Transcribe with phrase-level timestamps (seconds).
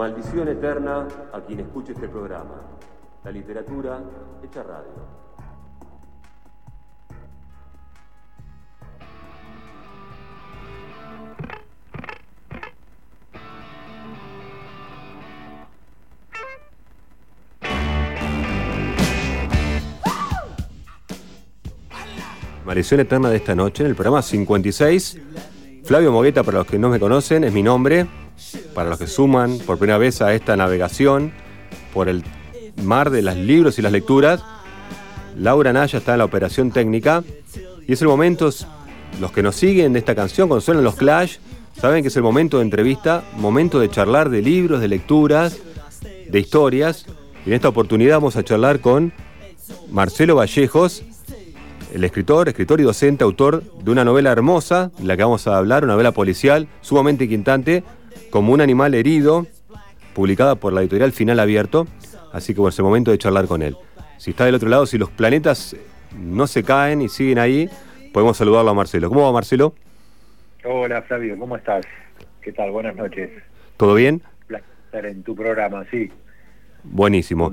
[0.00, 2.54] Maldición eterna a quien escuche este programa.
[3.22, 4.00] La literatura
[4.42, 4.88] hecha radio.
[22.64, 25.20] Maldición Eterna de esta noche, en el programa 56.
[25.84, 28.06] Flavio Mogueta, para los que no me conocen, es mi nombre.
[28.80, 31.32] Para los que suman por primera vez a esta navegación
[31.92, 32.24] por el
[32.82, 34.42] mar de los libros y las lecturas,
[35.36, 37.22] Laura Naya está en la operación técnica.
[37.86, 38.48] Y es el momento,
[39.20, 41.36] los que nos siguen de esta canción, cuando suenan los Clash,
[41.78, 45.58] saben que es el momento de entrevista, momento de charlar de libros, de lecturas,
[46.30, 47.04] de historias.
[47.44, 49.12] Y en esta oportunidad vamos a charlar con
[49.90, 51.02] Marcelo Vallejos,
[51.92, 55.58] el escritor, escritor y docente, autor de una novela hermosa, de la que vamos a
[55.58, 57.84] hablar, una novela policial sumamente inquietante,
[58.30, 59.46] como un animal herido,
[60.14, 61.86] publicada por la editorial Final Abierto.
[62.32, 63.76] Así que bueno, es el momento de charlar con él.
[64.18, 65.76] Si está del otro lado, si los planetas
[66.16, 67.68] no se caen y siguen ahí,
[68.12, 69.08] podemos saludarlo a Marcelo.
[69.08, 69.74] ¿Cómo va Marcelo?
[70.64, 71.86] Hola Flavio, ¿cómo estás?
[72.42, 72.70] ¿Qué tal?
[72.70, 73.30] Buenas noches.
[73.76, 74.22] ¿Todo bien?
[74.86, 76.10] Estar en tu programa, sí.
[76.82, 77.52] Buenísimo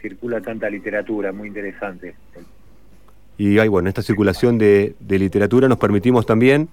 [0.00, 2.14] circula tanta literatura, muy interesante.
[3.38, 6.68] Y hay, bueno, esta circulación de, literatura nos permitimos también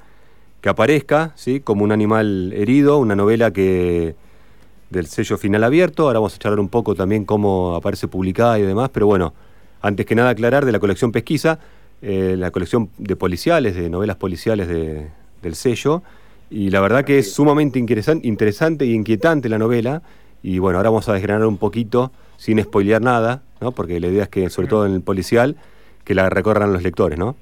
[0.62, 1.60] que aparezca, ¿sí?
[1.60, 4.16] Como un animal herido, una novela que
[4.90, 6.04] del sello final abierto.
[6.04, 9.34] Ahora vamos a charlar un poco también cómo aparece publicada y demás, pero bueno,
[9.82, 11.60] antes que nada aclarar de la colección Pesquisa,
[12.02, 16.04] eh, la colección de policiales, de novelas policiales del sello,
[16.50, 20.02] y la verdad que es sumamente interesante y inquietante la novela,
[20.42, 23.72] y bueno, ahora vamos a desgranar un poquito sin spoilear nada, ¿no?
[23.72, 25.58] Porque la idea es que, sobre todo en el policial,
[26.06, 27.36] que la recorran los lectores, ¿no?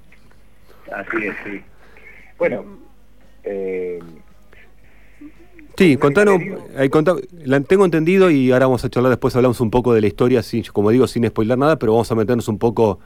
[0.91, 1.61] Así es, sí.
[2.37, 2.63] Bueno,
[3.45, 3.99] eh,
[5.77, 6.39] Sí, contanos,
[7.67, 10.63] tengo entendido y ahora vamos a charlar después, hablamos un poco de la historia, sin,
[10.71, 12.99] como digo, sin spoiler nada, pero vamos a meternos un poco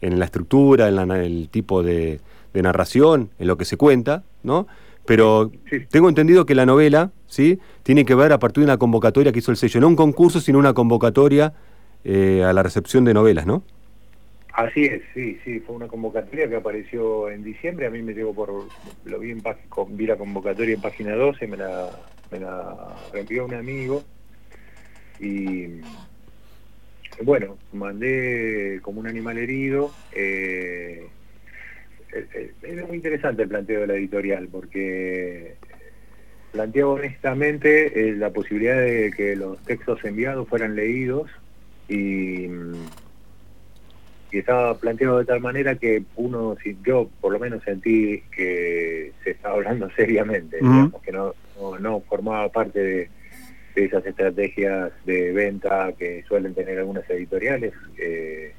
[0.00, 2.20] en la estructura, en el tipo de,
[2.52, 4.66] de, narración, en lo que se cuenta, ¿no?
[5.04, 5.52] Pero
[5.90, 7.60] tengo entendido que la novela, ¿sí?
[7.84, 10.40] Tiene que ver a partir de una convocatoria que hizo el sello, no un concurso,
[10.40, 11.52] sino una convocatoria
[12.02, 13.62] eh, a la recepción de novelas, ¿no?
[14.56, 18.32] Así es, sí, sí, fue una convocatoria que apareció en diciembre, a mí me llegó
[18.32, 18.64] por,
[19.04, 19.42] lo vi, en,
[19.90, 21.90] vi la convocatoria en página 12, me la,
[22.30, 22.96] me la
[23.44, 24.02] un amigo
[25.20, 25.82] y
[27.22, 31.06] bueno, mandé como un animal herido, eh,
[32.62, 35.56] es muy interesante el planteo de la editorial porque
[36.52, 41.30] planteaba honestamente eh, la posibilidad de que los textos enviados fueran leídos
[41.90, 42.48] y,
[44.32, 49.54] estaba planteado de tal manera que uno, yo por lo menos sentí que se estaba
[49.54, 50.58] hablando seriamente,
[51.02, 51.34] que no,
[51.80, 53.10] no, formaba parte de,
[53.76, 57.74] esas estrategias de venta que suelen tener algunas editoriales.
[57.98, 58.54] Eh,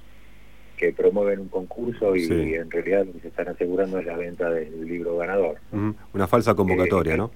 [0.77, 4.49] que promueven un concurso y, en realidad lo que se están asegurando es la venta
[4.51, 5.57] del libro ganador.
[6.13, 7.31] Una falsa convocatoria, eh, ¿no?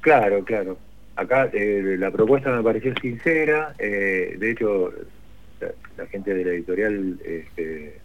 [0.00, 0.76] Claro, claro.
[1.14, 4.92] Acá eh, la propuesta me pareció sincera, eh, de hecho
[5.96, 7.98] la, gente de la editorial este,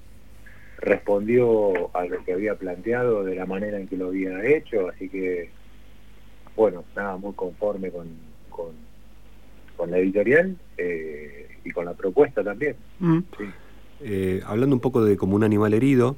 [0.78, 5.10] respondió a lo que había planteado de la manera en que lo había hecho, así
[5.10, 5.50] que,
[6.56, 8.08] bueno, nada, muy conforme con,
[8.50, 8.72] con,
[9.90, 10.56] la editorial
[11.64, 12.76] y con la propuesta también.
[13.00, 13.46] Sí.
[14.04, 16.16] Eh, hablando un poco de Como un animal herido,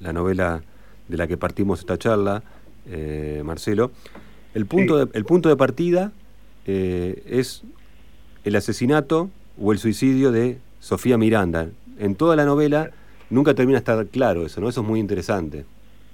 [0.00, 0.62] la novela
[1.08, 2.42] de la que partimos esta charla,
[2.88, 3.90] eh, Marcelo,
[4.54, 6.12] el punto, de, el punto de partida
[6.66, 7.62] eh, es
[8.44, 9.28] el asesinato
[9.60, 11.68] o el suicidio de Sofía Miranda.
[11.98, 12.92] En toda la novela
[13.28, 14.68] nunca termina de estar claro eso, ¿no?
[14.68, 15.64] Eso es muy interesante.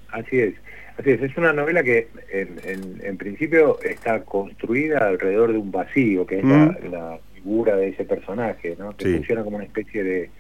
[0.08, 0.54] Así es.
[0.96, 6.38] Así es, es una novela que en, principio está construida alrededor de un vacío, que
[6.38, 8.96] es la, figura de ese personaje, ¿no?
[8.96, 10.30] que funciona como una especie de,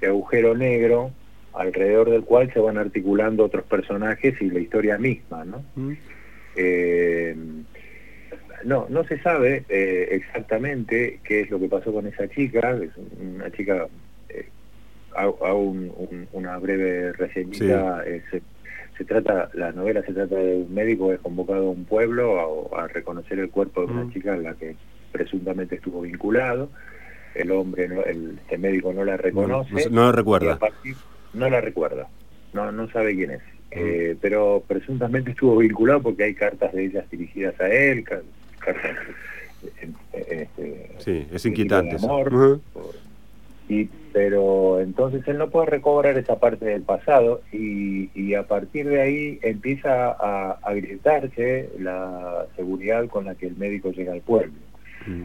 [0.00, 1.10] de agujero negro
[1.54, 5.64] alrededor del cual se van articulando otros personajes y la historia misma, ¿no?
[5.74, 5.92] Mm.
[6.56, 7.36] Eh,
[8.66, 12.90] no, no se sabe eh, exactamente qué es lo que pasó con esa chica, es
[13.20, 13.86] una chica,
[14.28, 14.48] eh,
[15.14, 15.74] hago
[16.32, 18.04] una breve reseñita,
[18.98, 22.74] se, trata, la novela se trata de un médico que es convocado a un pueblo
[22.76, 24.12] a, reconocer el cuerpo de una mm.
[24.12, 24.74] chica en la que
[25.12, 26.68] presuntamente estuvo vinculado,
[27.34, 29.90] el hombre, el, médico no la reconoce.
[29.90, 30.58] No, la recuerda.
[31.34, 32.08] no la recuerda,
[32.52, 33.42] no, no sabe quién es.
[33.70, 38.04] Eh, pero presuntamente estuvo vinculado porque hay cartas de ellas dirigidas a él.
[40.12, 41.96] Este, sí, es inquietante.
[43.68, 49.02] y pero entonces él no puede recobrar esa parte del pasado y, a partir de
[49.02, 54.54] ahí empieza a, a, gritarse la seguridad con la que el médico llega al pueblo.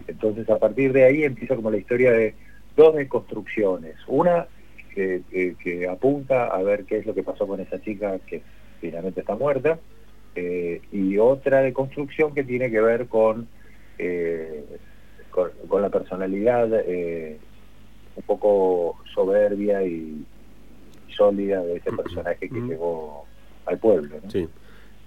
[0.07, 2.35] Entonces a partir de ahí empieza como la historia de
[2.75, 3.95] dos desconstrucciones.
[4.07, 4.45] Una
[4.93, 8.41] que, apunta a ver qué es lo que pasó con esa chica que
[8.79, 9.79] finalmente está muerta,
[10.35, 13.47] eh, y otra de construcción que tiene que ver con,
[13.97, 14.65] eh,
[15.29, 17.37] con, la personalidad eh,
[18.15, 20.23] un poco soberbia y
[21.09, 23.25] sólida de ese personaje que llegó
[23.65, 24.17] al pueblo.
[24.29, 24.47] Sí,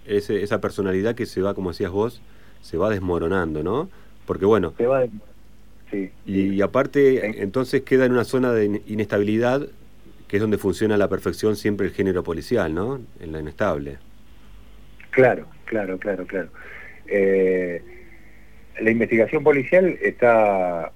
[0.07, 2.21] esa personalidad que se va, como decías vos,
[2.61, 3.89] se va desmoronando, ¿no?
[4.27, 4.75] Porque bueno...
[4.77, 5.07] Se va
[5.91, 9.67] sí, y, aparte, entonces queda en una zona de inestabilidad
[10.29, 13.01] que es donde funciona a la perfección siempre el género policial, ¿no?
[13.21, 13.99] En la inestable.
[15.15, 16.49] Claro, claro, claro, claro.
[17.07, 17.81] Eh,
[18.81, 20.91] la investigación policial está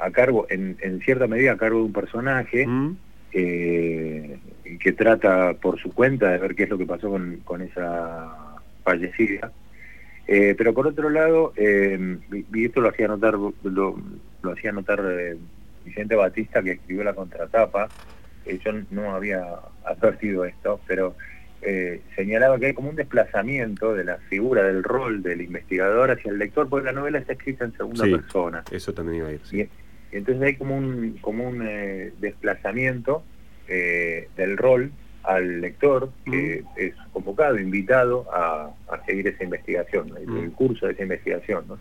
[0.00, 2.96] a cargo, en, cierta medida, a cargo de un personaje mm.
[3.32, 4.38] eh,
[4.78, 8.32] que trata por su cuenta de ver qué es lo que pasó con, esa
[8.84, 9.50] fallecida.
[10.28, 12.18] Eh, pero por otro lado, eh,
[12.54, 13.96] y esto lo hacía notar, lo,
[14.52, 15.02] hacía notar
[15.84, 17.88] Vicente Batista, que escribió la contratapa,
[18.46, 19.42] yo no había
[19.84, 21.16] advertido esto, pero
[22.14, 26.38] señalaba que hay como un desplazamiento de la figura, del rol del investigador hacia el
[26.38, 28.64] lector, porque la novela está escrita en segunda persona.
[28.70, 29.40] Eso también iba a ir.
[29.44, 29.68] Sí.
[30.12, 33.22] Entonces hay como un, como un eh, desplazamiento
[33.66, 34.90] eh, del rol
[35.24, 38.70] al lector que es convocado, invitado a,
[39.04, 41.64] seguir esa investigación, el, curso de esa investigación.
[41.68, 41.78] ¿no?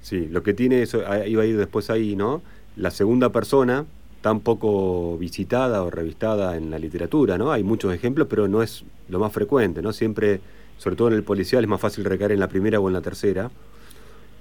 [0.00, 2.42] Sí, lo que tiene eso, iba a ir después ahí, ¿no?
[2.76, 3.84] La segunda persona,
[4.22, 7.52] tan poco visitada o revistada en la literatura, ¿no?
[7.52, 9.92] Hay muchos ejemplos, pero no es lo más frecuente, ¿no?
[9.92, 10.40] Siempre,
[10.78, 13.02] sobre todo en el policial, es más fácil recaer en la primera o en la
[13.02, 13.50] tercera.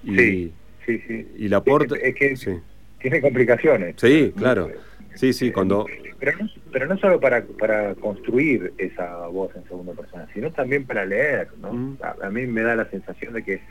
[0.04, 0.54] Y, sí,
[0.86, 1.28] sí, sí.
[1.38, 1.95] Y la porta...
[1.95, 2.62] Es que,
[3.00, 3.95] tiene complicaciones.
[3.98, 4.69] Sí, claro.
[5.16, 5.88] Sí, sí, cuando...
[6.19, 10.86] Pero no, pero no solo para, para construir esa voz en segunda persona, sino también
[10.86, 11.74] para leer, ¿no?
[11.74, 11.98] Mm.
[12.22, 13.62] A, mí me da la sensación de que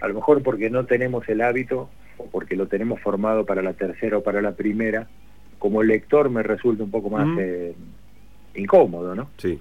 [0.00, 3.74] a lo mejor porque no tenemos el hábito o porque lo tenemos formado para la
[3.74, 5.08] tercera o para la primera,
[5.64, 7.38] como lector me resulta un poco más mm.
[7.40, 7.74] eh,
[8.54, 9.30] incómodo, ¿no?
[9.38, 9.58] Sí.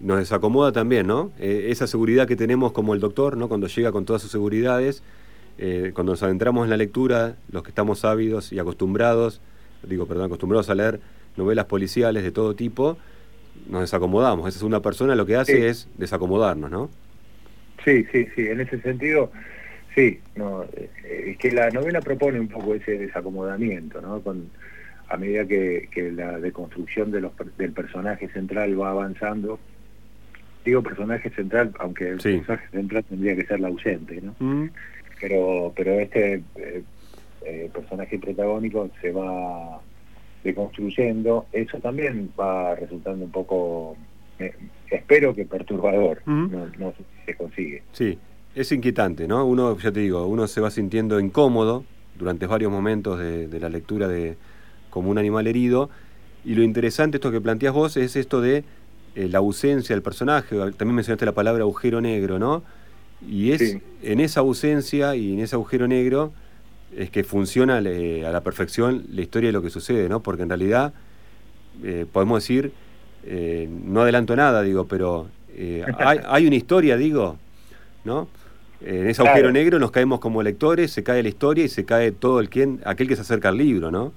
[0.00, 1.30] Nos desacomoda también, ¿no?
[1.38, 3.46] Eh, esa seguridad que tenemos como el doctor, ¿no?
[3.46, 5.04] Cuando llega con todas sus seguridades,
[5.58, 9.40] eh, cuando nos adentramos en la lectura, los que estamos ávidos y acostumbrados,
[9.84, 10.98] digo, perdón, acostumbrados a leer
[11.36, 12.98] novelas policiales de todo tipo,
[13.70, 14.48] nos desacomodamos.
[14.48, 16.90] Esa segunda persona lo que hace es desacomodarnos, ¿no?
[17.84, 19.30] Sí, sí, sí, en ese sentido,
[19.94, 20.90] sí, no, eh,
[21.28, 24.20] es que la novela propone un poco ese desacomodamiento, ¿no?
[24.20, 24.50] Con,
[25.08, 29.58] a medida que, la deconstrucción de los, del personaje central va avanzando,
[30.64, 34.34] digo personaje central, aunque el personaje central tendría que ser la ausente, ¿no?
[34.38, 34.68] Mm
[35.20, 36.82] pero pero este eh,
[37.44, 39.80] eh, personaje protagónico se va
[40.42, 43.96] deconstruyendo, eso también va resultando un poco,
[44.38, 44.54] eh,
[44.90, 47.82] espero que perturbador, no, no sé si se consigue.
[47.92, 48.18] Sí,
[48.54, 49.46] es inquietante, ¿no?
[49.46, 51.84] Uno, ya te digo, uno se va sintiendo incómodo
[52.18, 54.36] durante varios momentos de, la lectura de
[54.94, 55.90] como un animal herido,
[56.44, 58.64] y lo interesante, esto que planteas vos, es esto de
[59.16, 62.62] la ausencia del personaje, también mencionaste la palabra agujero negro, ¿no?
[63.28, 66.32] Y es en esa ausencia y en ese agujero negro
[66.96, 70.20] es que funciona a la perfección la historia de lo que sucede, ¿no?
[70.20, 70.92] Porque en realidad
[71.82, 72.72] eh, podemos decir,
[73.24, 77.36] eh, no adelanto nada, digo, pero eh, hay, una historia, digo,
[78.04, 78.28] ¿no?
[78.80, 82.12] En ese agujero negro nos caemos como lectores, se cae la historia y se cae
[82.12, 84.12] todo el quien, aquel que se acerca al libro, ¿no?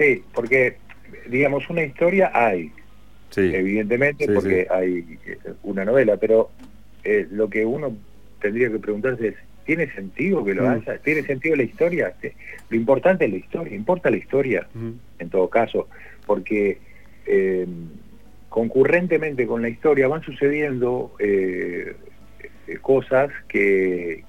[0.00, 0.78] Sí, porque,
[1.28, 2.72] digamos, una historia hay,
[3.36, 5.18] evidentemente, porque hay
[5.62, 6.50] una novela, pero
[7.30, 7.94] lo que uno
[8.40, 9.36] tendría que preguntarse
[9.70, 10.68] ¿tiene sentido que lo mm.
[10.68, 10.98] haya?
[10.98, 12.12] ¿Tiene sentido la historia?
[12.70, 14.90] Lo importante es la historia, importa la historia, mm.
[15.20, 15.88] en todo caso,
[16.26, 16.78] porque
[17.24, 17.68] eh,
[18.48, 21.94] concurrentemente con la historia van sucediendo eh,
[22.82, 24.24] cosas que,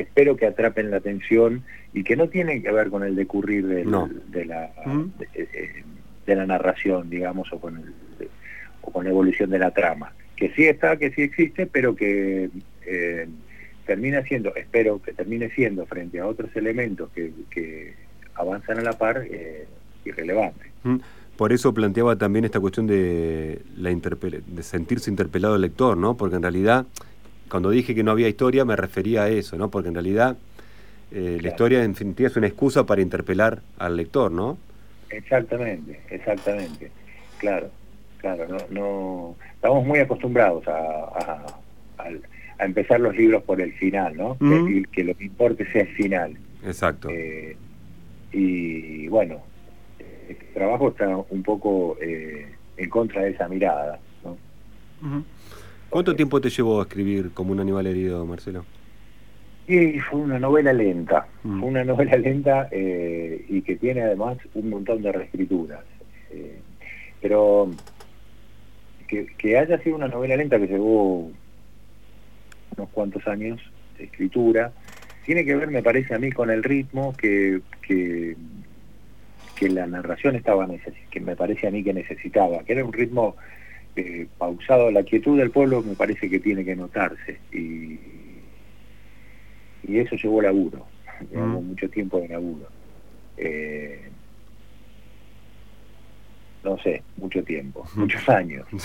[0.00, 3.84] espero que atrapen la atención y que no tienen que ver con el decurrir de,
[3.84, 5.12] la, mm.
[5.34, 5.82] eh,
[6.26, 7.82] de, la narración, digamos, o con,
[8.82, 12.50] o con la evolución de la trama que sí está, que sí existe, pero que
[12.86, 13.28] eh,
[13.86, 17.94] termina siendo, espero que termine siendo frente a otros elementos que,
[18.34, 19.66] avanzan a la par, eh,
[20.04, 20.66] irrelevante.
[20.82, 20.96] Mm.
[21.36, 26.16] Por eso planteaba también esta cuestión de, la de sentirse interpelado el lector, ¿no?
[26.16, 26.86] Porque en realidad,
[27.50, 29.70] cuando dije que no había historia, me refería a eso, ¿no?
[29.70, 30.36] Porque en realidad
[31.12, 34.58] eh, la historia en definitiva es una excusa para interpelar al lector, ¿no?
[35.10, 36.90] Exactamente, exactamente,
[37.38, 37.70] claro
[38.24, 41.44] claro, no, no estamos muy acostumbrados a,
[42.58, 44.38] empezar los libros por el final, ¿no?
[44.38, 46.38] que, lo que importe sea el final.
[46.64, 47.08] Exacto.
[47.10, 47.56] Eh,
[48.32, 49.42] y bueno,
[50.28, 52.46] este trabajo está un poco eh,
[52.76, 53.98] en contra de esa mirada.
[54.22, 55.24] ¿no?
[55.90, 58.64] ¿Cuánto tiempo te llevó a escribir como un animal herido, Marcelo?
[59.66, 61.60] Y fue una novela lenta, mm.
[61.60, 65.80] fue una novela lenta eh, y que tiene además un montón de reescrituras.
[66.30, 66.58] Eh,
[67.22, 67.70] pero
[69.08, 71.30] que, que, haya sido una novela lenta que llevó
[72.76, 73.60] unos cuantos años
[73.96, 74.72] de escritura,
[75.24, 78.36] tiene que ver, me parece a mí, con el ritmo que, que,
[79.56, 80.68] que la narración estaba
[81.10, 83.36] que me parece a mí que necesitaba, que era un ritmo
[83.96, 84.90] eh, pausado.
[84.90, 87.98] La quietud del pueblo me parece que tiene que notarse y,
[89.86, 90.86] y eso llevó laburo,
[91.32, 91.66] mm.
[91.66, 92.68] mucho tiempo de laburo.
[93.36, 94.10] Eh,
[96.64, 98.66] no sé, mucho tiempo, muchos años.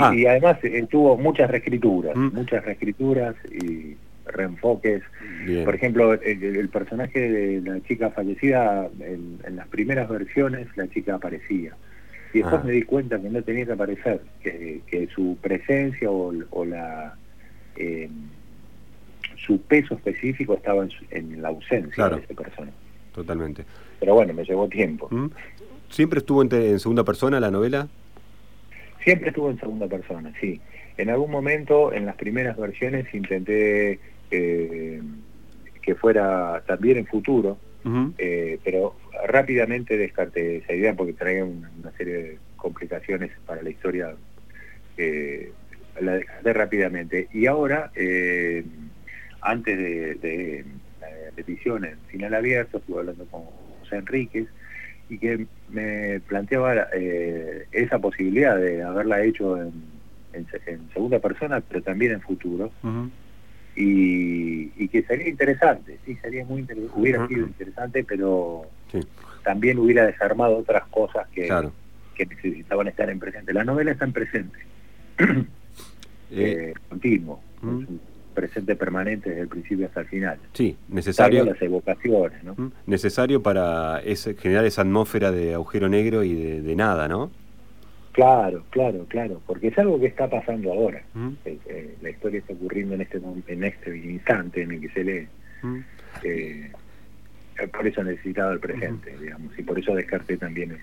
[0.00, 0.14] Ah.
[0.14, 2.34] Y, además eh, tuvo muchas reescrituras, mm.
[2.34, 5.02] muchas reescrituras y reenfoques.
[5.64, 11.74] Por ejemplo, el, personaje de la chica fallecida, en, las primeras versiones, la chica aparecía.
[12.32, 12.64] Y después ah.
[12.64, 17.14] me di cuenta que no tenía que aparecer, que, su presencia o, la
[17.76, 18.08] eh,
[19.44, 22.76] su peso específico estaba en, la ausencia de ese personaje.
[23.14, 23.64] Totalmente.
[24.00, 25.08] Pero bueno, me llevó tiempo.
[25.10, 25.26] ¿Mm?
[25.90, 27.88] ¿Siempre estuvo en, segunda persona la novela?
[29.04, 30.60] Siempre estuvo en segunda persona, sí.
[30.96, 33.98] En algún momento, en las primeras versiones, intenté
[34.30, 35.02] eh,
[35.82, 37.58] que fuera también en futuro,
[38.18, 38.94] eh, pero
[39.26, 44.14] rápidamente descarté esa idea porque traía una, serie de complicaciones para la historia.
[44.96, 45.52] Eh,
[46.00, 47.28] la descarté rápidamente.
[47.32, 47.90] Y ahora,
[49.40, 50.64] antes de,
[51.00, 53.42] la repetición en final abierto, estuve hablando con
[53.80, 54.46] José Enríquez,
[55.08, 56.88] y que me planteaba
[57.72, 59.72] esa posibilidad de haberla hecho en,
[60.94, 62.72] segunda persona, pero también en futuro
[63.74, 68.66] y, que sería interesante, sí, sería muy interesante, hubiera sido interesante, pero
[69.42, 71.48] también hubiera desarmado otras cosas que,
[72.14, 73.52] que necesitaban estar en presente.
[73.52, 74.58] La novela está en presente,
[75.18, 75.44] eh,
[76.30, 78.00] eh, continuo, un
[78.34, 80.38] presente permanente desde el principio hasta el final.
[80.52, 81.44] Sí, necesario.
[81.44, 82.72] las evocaciones, ¿no?
[82.86, 87.30] Necesario para ese, generar esa atmósfera de agujero negro y de, de nada, ¿no?
[88.12, 91.02] Claro, claro, claro, porque es algo que está pasando ahora.
[91.46, 95.04] Eh, eh, la historia está ocurriendo en este en este instante en el que se
[95.04, 95.26] lee.
[96.22, 96.70] Eh,
[97.72, 100.76] por eso necesitaba el presente, digamos, y por eso descarté también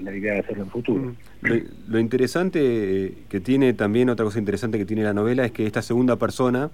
[0.00, 1.14] la idea de hacerlo en futuro.
[1.42, 5.82] Lo, interesante que tiene también, otra cosa interesante que tiene la novela es que esta
[5.82, 6.70] segunda persona,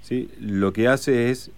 [0.00, 0.28] ¿sí?
[0.40, 1.52] lo que hace es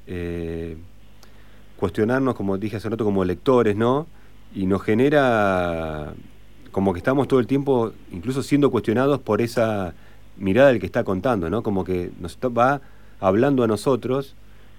[1.76, 4.06] cuestionarnos, como dije hace rato, como lectores, ¿no?
[4.54, 6.14] Y nos genera
[6.74, 9.94] como que estamos todo el tiempo incluso siendo cuestionados por esa
[10.36, 11.62] mirada del que está contando, ¿no?
[11.62, 12.80] Como que nos va
[13.20, 14.34] hablando a nosotros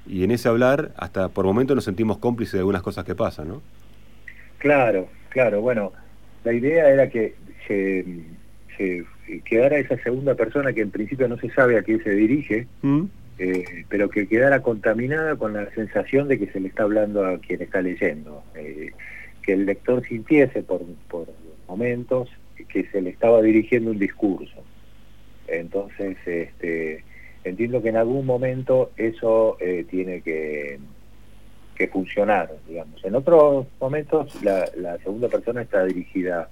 [0.05, 3.47] y en ese hablar hasta por momentos nos sentimos cómplices de algunas cosas que pasan,
[3.47, 3.61] ¿no?
[4.57, 5.61] Claro, claro.
[5.61, 5.93] Bueno,
[6.43, 7.35] la idea era que
[7.65, 8.03] se,
[9.45, 13.03] quedara esa segunda persona que en principio no se sabe a quién se dirige, ¿Mm?
[13.39, 17.37] eh, pero que quedara contaminada con la sensación de que se le está hablando a
[17.37, 18.43] quien está leyendo.
[18.53, 18.91] Eh,
[19.43, 21.27] que el lector sintiese por, por
[21.67, 22.29] momentos
[22.69, 24.63] que se le estaba dirigiendo un discurso.
[25.47, 27.03] Entonces, este,
[27.43, 30.79] entiendo que en algún momento eso eh, tiene que,
[31.75, 33.03] que, funcionar, digamos.
[33.05, 36.49] En otros momentos la, segunda persona está dirigida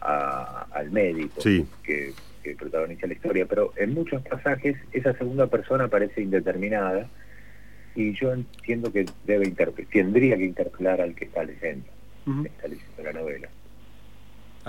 [0.00, 1.40] al médico
[1.82, 2.12] que,
[2.42, 7.08] que, protagoniza la historia, pero en muchos pasajes esa segunda persona parece indeterminada
[7.94, 9.52] y yo entiendo que debe
[9.90, 11.86] tendría que interpelar al que está leyendo,
[12.44, 13.48] está leyendo la novela.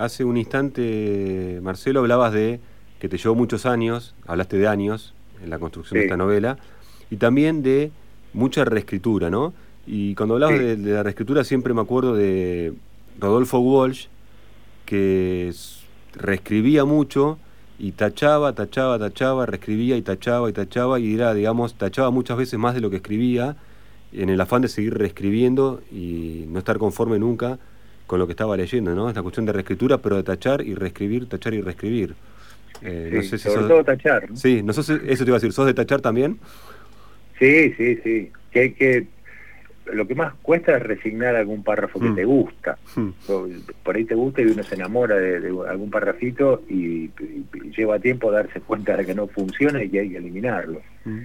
[0.00, 2.58] Hace un instante, Marcelo, hablabas de
[2.98, 5.12] que te llevó muchos años, hablaste de años
[5.44, 6.56] en la construcción de esta novela,
[7.10, 7.92] y también de
[8.32, 9.52] mucha reescritura, ¿no?
[9.86, 12.72] Y cuando hablabas de, la reescritura siempre me acuerdo de
[13.18, 14.06] Rodolfo Walsh,
[14.86, 15.52] que
[16.14, 17.38] reescribía mucho
[17.78, 22.58] y tachaba, tachaba, tachaba, reescribía y tachaba y tachaba, y era, digamos, tachaba muchas veces
[22.58, 23.54] más de lo que escribía,
[24.14, 27.58] en el afán de seguir reescribiendo y no estar conforme nunca
[28.10, 29.08] con lo que estaba leyendo, ¿no?
[29.08, 32.16] Esta cuestión de reescritura, pero de tachar y reescribir, tachar y reescribir.
[32.82, 34.26] Eh, no sé si sobre todo tachar.
[34.34, 36.40] Sí, no eso te iba a decir, ¿sos de tachar también?
[37.38, 38.32] Sí, sí, sí.
[38.50, 39.06] Que hay que
[39.92, 42.14] lo que más cuesta es resignar algún párrafo que mm.
[42.16, 42.78] te gusta.
[42.96, 43.10] Mm.
[43.84, 47.10] Por ahí te gusta y uno se enamora de, algún párrafito y,
[47.76, 50.82] lleva tiempo darse cuenta de que no funciona y que hay que eliminarlo.
[51.04, 51.18] Mm.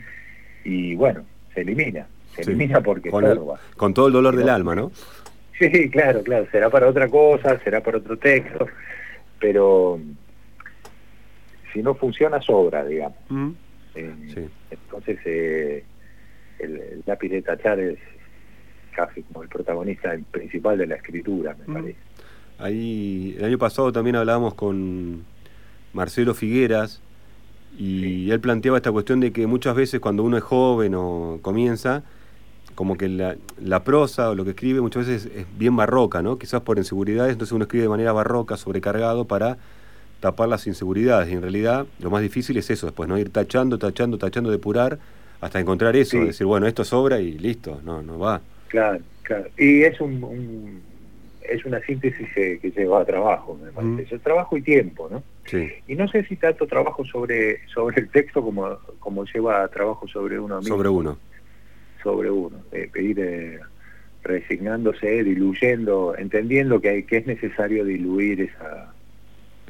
[0.65, 1.23] Y bueno,
[1.55, 2.05] se elimina.
[2.35, 3.25] Se elimina porque con,
[3.75, 4.91] con todo el dolor del alma, ¿no?
[5.59, 8.67] Sí, claro, claro, será para otra cosa, será para otro texto,
[9.39, 9.99] pero
[11.71, 13.17] si no funciona sobra, digamos.
[13.29, 13.51] Mm.
[13.95, 15.83] Eh, entonces eh,
[16.59, 17.99] el, lápiz de tachar es,
[18.93, 21.99] casi como el protagonista principal de la escritura, me parece.
[22.57, 25.25] Ahí, el año pasado también hablábamos con
[25.93, 27.01] Marcelo Figueras
[27.77, 32.03] y él planteaba esta cuestión de que muchas veces cuando uno es joven o comienza,
[32.75, 36.37] como que la, la, prosa o lo que escribe muchas veces es bien barroca, ¿no?
[36.37, 39.57] Quizás por inseguridades, entonces uno escribe de manera barroca, sobrecargado para
[40.19, 41.29] tapar las inseguridades.
[41.29, 43.17] Y en realidad lo más difícil es eso, después, ¿no?
[43.17, 44.99] Ir tachando, tachando, tachando, depurar,
[45.39, 48.41] hasta encontrar eso, decir, bueno, esto sobra y listo, no, no va.
[48.67, 49.47] Claro, claro.
[49.57, 50.81] Y es un,
[51.41, 54.19] es una síntesis que, lleva a trabajo, me parece.
[54.19, 55.23] trabajo y tiempo, ¿no?
[55.45, 55.69] Sí.
[55.87, 60.39] Y no sé si tanto trabajo sobre, sobre el texto como, como lleva trabajo sobre
[60.39, 60.75] uno mismo.
[60.75, 61.17] Sobre uno
[62.05, 63.59] sobre uno, de pedir eh,
[64.23, 68.93] resignándose, diluyendo, entendiendo que, hay, que es necesario diluir esa,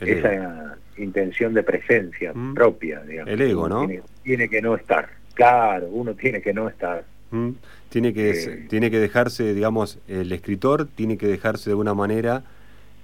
[0.02, 2.54] esa intención de presencia mm.
[2.56, 3.34] propia, digamos.
[3.34, 3.88] El ego, ¿no?
[4.22, 7.06] Tiene, que no estar, claro, uno tiene que no estar.
[7.32, 7.52] Mm.
[7.88, 12.44] Tiene, que, eh, tiene que dejarse, digamos, el escritor tiene que dejarse de alguna manera,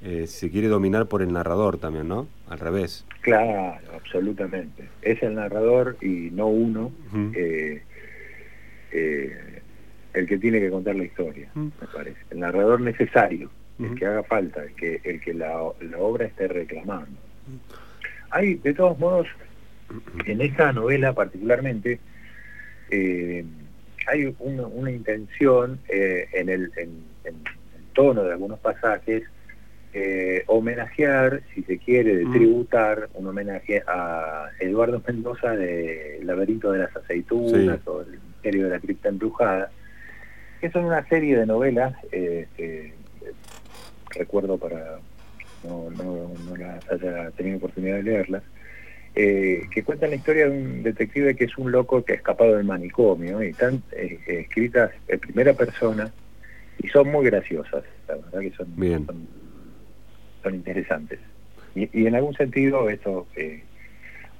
[0.03, 2.27] eh, se quiere dominar por el narrador también, ¿no?
[2.49, 3.05] Al revés.
[3.21, 4.89] Claro, absolutamente.
[5.01, 6.91] Es el narrador y no uno.
[7.33, 7.83] Eh,
[8.91, 11.67] el que tiene que contar la historia, mm.
[11.79, 12.19] me parece.
[12.29, 17.19] El narrador necesario, el que haga falta, el que, el que la, obra esté reclamando.
[18.29, 19.27] Hay, de todos modos,
[20.25, 21.99] en esta novela particularmente,
[22.89, 23.43] eh,
[24.07, 27.35] hay una, intención eh, en, el, en, el
[27.93, 29.23] tono de algunos pasajes,
[30.47, 32.33] homenajear, si se quiere, de mm.
[32.33, 38.79] tributar, un homenaje a Eduardo Mendoza de Laberinto de las Aceitunas o el de la
[38.79, 39.71] cripta embrujada,
[40.59, 42.93] que son una serie de novelas, eh,
[44.15, 44.99] recuerdo para
[45.63, 48.43] no, no, las haya tenido oportunidad de leerlas,
[49.15, 52.55] eh, que cuentan la historia de un detective que es un loco que ha escapado
[52.55, 56.11] del manicomio y están eh, escritas en primera persona
[56.79, 59.27] y son muy graciosas, la verdad que son,
[60.41, 61.19] son, interesantes.
[61.75, 63.27] Y, y, en algún sentido esto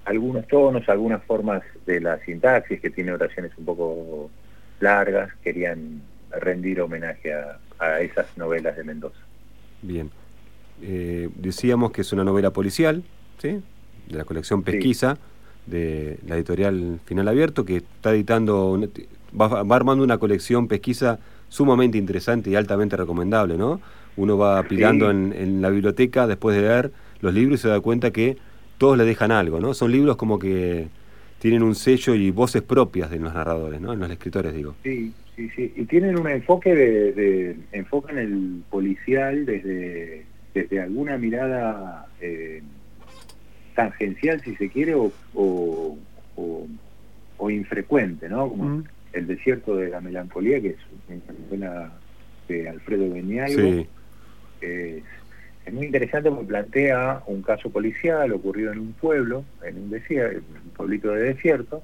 [0.06, 4.30] algunos tonos, algunas formas de la sintaxis, que tiene oraciones un poco
[4.80, 7.58] largas, querían rendir homenaje a,
[8.02, 9.18] esas novelas de Mendoza.
[9.82, 10.12] Bien.
[10.84, 13.04] Eh, decíamos que es una novela policial,
[13.40, 13.60] ¿sí?
[14.08, 15.18] De la colección Pesquisa,
[15.66, 18.80] de la editorial Final Abierto, que está editando,
[19.40, 23.82] va, armando una colección Pesquisa sumamente interesante y altamente recomendable, ¿no?
[24.16, 27.80] Uno va apilando en, en la biblioteca después de leer los libros y se da
[27.80, 28.38] cuenta que
[28.82, 29.76] todos le dejan algo, ¿no?
[29.76, 30.88] Son libros como que
[31.38, 33.94] tienen un sello y voces propias de los narradores, ¿no?
[33.94, 34.74] En los escritores, digo.
[34.82, 35.72] Sí, sí, sí.
[35.76, 42.64] Y tienen un enfoque de, de enfocan el policial desde, desde alguna mirada eh,
[43.76, 46.00] tangencial, si se quiere, o, o,
[47.52, 48.50] infrecuente, ¿no?
[48.50, 48.84] Como mm.
[49.14, 51.94] El desierto de la melancolía, que es una novela
[52.48, 53.62] de Alfredo Benialgo.
[53.62, 53.88] Sí.
[55.66, 60.42] Es muy interesante porque plantea un caso policial ocurrido en un pueblo, en un desierto,
[60.64, 61.84] un pueblito de desierto,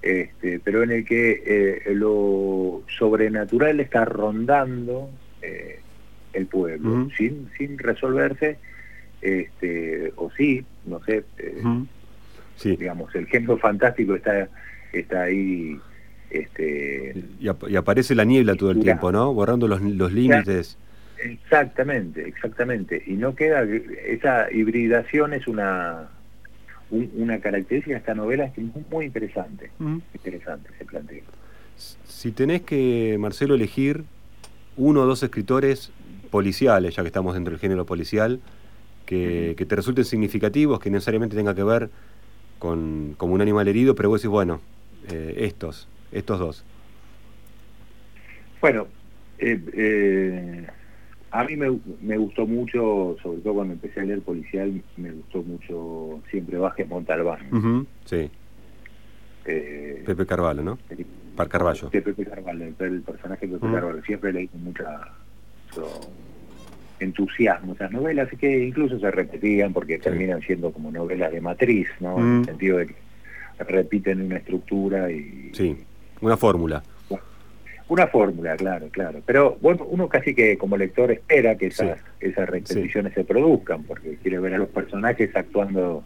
[0.00, 5.10] este, pero en el que eh, lo sobrenatural está rondando
[5.42, 5.80] eh,
[6.32, 8.58] el pueblo, sin, sin resolverse,
[9.20, 11.62] este, o sí, no sé, eh,
[12.64, 14.48] digamos, el género fantástico está,
[14.92, 15.78] está ahí.
[16.30, 19.34] Este, y, aparece la niebla todo el tiempo, ¿no?
[19.34, 20.78] Borrando los, los límites.
[21.22, 23.02] Exactamente, exactamente.
[23.06, 23.62] Y no queda,
[24.06, 26.08] esa hibridación es una
[26.92, 29.70] una característica de esta novela que es muy interesante,
[30.12, 31.22] interesante se plantea.
[31.74, 34.04] Si tenés que, Marcelo, elegir
[34.76, 35.90] uno o dos escritores
[36.30, 38.40] policiales, ya que estamos dentro del género policial,
[39.06, 41.88] que, te resulten significativos, que necesariamente tenga que ver
[42.58, 44.60] con como un animal herido, pero vos decís, bueno,
[45.10, 46.64] eh, estos, estos dos.
[48.60, 48.86] Bueno,
[49.38, 50.66] eh, eh
[51.32, 55.42] a mí me, me, gustó mucho, sobre todo cuando empecé a leer policial, me gustó
[55.42, 57.86] mucho Siempre Baje Montalbán.
[58.04, 58.30] sí.
[59.44, 60.78] Eh, Pepe Carvalho, ¿no?
[61.34, 61.90] Par Carvalho.
[61.90, 64.02] Pepe Carvalho, el, personaje de Pepe Carvalho.
[64.04, 65.00] Siempre leí con mucha
[67.00, 71.88] entusiasmo esas novelas, así que incluso se repetían porque terminan siendo como novelas de matriz,
[71.98, 72.18] ¿no?
[72.18, 72.94] En el sentido de que
[73.58, 75.50] repiten una estructura y...
[75.54, 75.76] Sí,
[76.20, 76.82] una fórmula.
[77.88, 79.20] Una fórmula, claro, claro.
[79.24, 84.16] Pero bueno, uno casi que como lector espera que esas, esas repeticiones se produzcan, porque
[84.22, 86.04] quiere ver a los personajes actuando,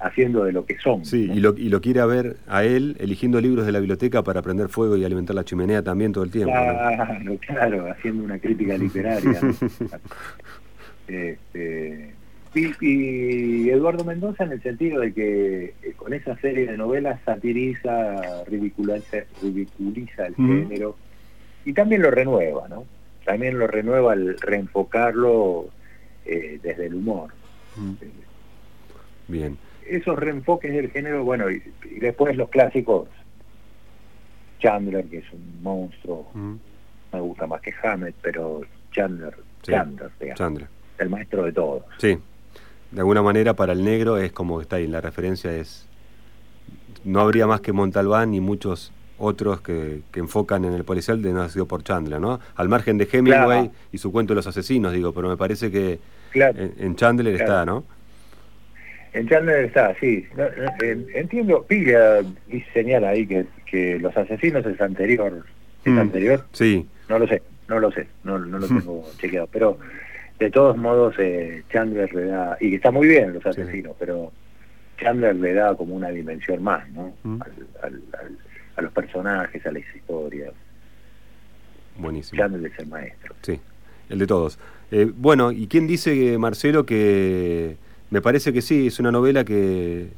[0.00, 1.04] haciendo de lo que son.
[1.04, 4.42] Sí, y, lo, y lo quiere ver a él eligiendo libros de la biblioteca para
[4.42, 6.52] prender fuego y alimentar la chimenea también todo el tiempo.
[6.52, 9.40] Claro, claro, haciendo una crítica literaria.
[11.08, 12.14] este,
[12.54, 18.44] y, Eduardo Mendoza en el sentido de que eh, con esa serie de novelas satiriza,
[18.44, 20.96] ridiculiza, ridiculiza el género
[21.64, 22.84] y también lo renueva, ¿no?
[23.24, 25.68] También lo renueva al reenfocarlo
[26.24, 27.30] eh, desde el humor.
[27.76, 27.92] Mm.
[29.28, 29.58] Bien.
[29.86, 31.62] Esos reenfoques del género, bueno, y,
[32.00, 33.08] después los clásicos,
[34.58, 36.54] Chandler, que es un monstruo, mm.
[37.12, 41.84] me gusta más que Hammett, pero Chandler, Chandler, Chandler, el maestro de todos.
[41.98, 42.18] Sí,
[42.90, 45.86] de alguna manera para el negro es como está ahí, la referencia es,
[47.04, 51.48] no habría más que Montalbán y muchos otros que, enfocan en el policial de no
[51.48, 52.40] sido por Chandler, ¿no?
[52.56, 55.98] Al margen de Hemingway y su cuento de los asesinos, digo, pero me parece que
[56.34, 57.84] en, Chandler está, ¿no?
[59.12, 60.26] En Chandler está, sí.
[61.14, 62.22] entiendo, Pilla
[62.72, 65.44] señala ahí que, que los asesinos es anterior.
[65.84, 66.44] ¿Es mm, anterior?
[66.52, 66.86] Sí.
[67.08, 69.78] No lo sé, no lo sé, no, no lo tengo chequeado, pero
[70.40, 74.32] de todos modos eh, Chandler le da, y está muy bien los asesinos, pero
[74.98, 77.12] Chandler le da como una dimensión más, ¿no?
[77.22, 77.40] Mm.
[78.76, 80.52] a los personajes, a las historias.
[81.98, 82.40] Buenísimo.
[82.40, 83.34] Chandler es el maestro.
[83.42, 83.60] Sí,
[84.08, 84.58] el de todos.
[84.90, 87.76] Eh, bueno, ¿y quién dice, Marcelo, que
[88.08, 90.08] me parece que sí, es una novela que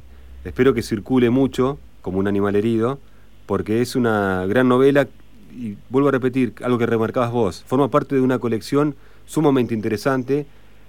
[0.45, 2.97] espero que circule mucho, como un animal herido,
[3.45, 5.09] porque es una gran novela,
[5.51, 10.45] y vuelvo a repetir algo que remarcabas vos, forma parte de una colección sumamente interesante,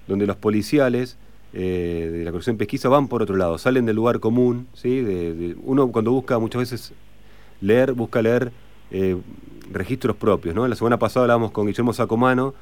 [0.06, 1.16] donde los policiales
[1.52, 5.00] eh, de la colección pesquisa van por otro lado, salen del lugar común, ¿sí?
[5.00, 6.92] De, uno cuando busca muchas veces
[7.60, 8.50] leer, busca leer
[8.90, 9.16] eh,
[9.70, 10.66] registros propios, ¿no?
[10.66, 12.54] La semana pasada hablábamos con Guillermo Sacomano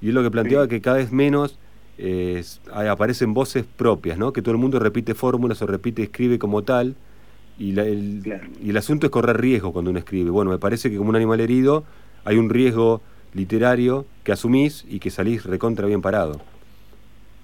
[0.00, 1.58] y él lo que planteaba que cada vez menos
[1.98, 4.32] eh, aparecen voces propias, ¿no?
[4.32, 6.94] Que todo el mundo repite fórmulas o repite, escribe como tal,
[7.58, 8.22] y, el,
[8.62, 10.30] y el asunto es correr riesgo cuando uno escribe.
[10.30, 11.84] Bueno, me parece que como un animal herido
[12.24, 13.02] hay un riesgo
[13.34, 16.40] literario que asumís y que salís recontra bien parado.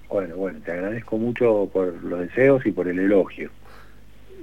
[0.09, 3.49] Bueno, bueno, te agradezco mucho por los deseos y por el elogio.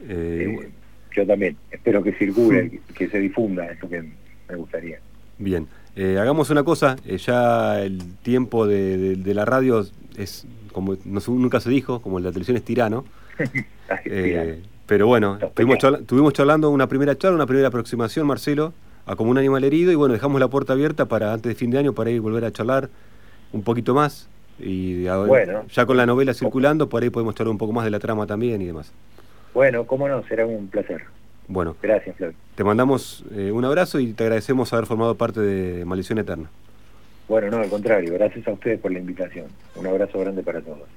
[0.09, 0.69] Eh, eh,
[1.15, 4.03] yo también, espero que circule, que se difunda esto que
[4.49, 4.99] me gustaría.
[5.39, 11.71] Bien, eh, hagamos una cosa, ya el tiempo de, la radio es, como nunca se
[11.71, 13.05] dijo, como la televisión es tirano.
[14.87, 18.73] pero bueno, estuvimos charlando una primera charla, una primera aproximación, Marcelo,
[19.07, 21.71] a como un animal herido y bueno, dejamos la puerta abierta para antes de fin
[21.71, 22.89] de año para ir volver a charlar
[23.53, 27.59] un poquito más y bueno, ya con la novela circulando por ahí podemos charlar un
[27.59, 28.93] poco más de la trama también y demás.
[29.55, 31.03] Bueno, cómo no, será un placer.
[31.49, 32.35] Bueno, gracias, Flor.
[32.55, 36.49] Te mandamos eh, un abrazo y te agradecemos haber formado parte de Maldición Eterna.
[37.29, 39.47] Bueno, no, al contrario, gracias a ustedes por la invitación.
[39.77, 40.89] Un abrazo grande para todos.